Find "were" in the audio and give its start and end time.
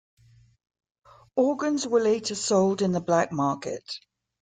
1.85-1.99